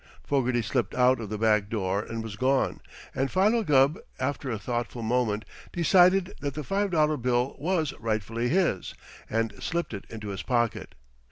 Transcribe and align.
Fogarty 0.23 0.63
slipped 0.63 0.95
out 0.95 1.19
of 1.19 1.29
the 1.29 1.37
back 1.37 1.69
door 1.69 2.01
and 2.03 2.23
was 2.23 2.35
gone, 2.35 2.79
and 3.13 3.29
Philo 3.29 3.61
Gubb, 3.63 3.99
after 4.19 4.49
a 4.49 4.57
thoughtful 4.57 5.03
moment, 5.03 5.45
decided 5.71 6.33
that 6.39 6.55
the 6.55 6.63
five 6.63 6.89
dollar 6.89 7.17
bill 7.17 7.55
was 7.59 7.93
rightfully 7.99 8.49
his, 8.49 8.95
and 9.29 9.53
slipped 9.61 9.93
it 9.93 10.05
into 10.09 10.29
his 10.29 10.41
pocket. 10.41 10.95